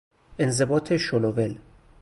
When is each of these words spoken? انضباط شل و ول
انضباط 0.43 0.93
شل 0.95 1.25
و 1.25 1.31
ول 1.31 1.57